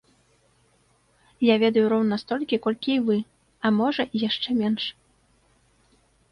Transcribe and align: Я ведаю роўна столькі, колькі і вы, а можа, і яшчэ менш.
Я 1.47 1.55
ведаю 1.65 1.83
роўна 1.93 2.15
столькі, 2.23 2.59
колькі 2.65 2.91
і 2.95 3.03
вы, 3.11 3.19
а 3.65 3.75
можа, 3.83 4.03
і 4.15 4.25
яшчэ 4.29 4.49
менш. 4.65 4.83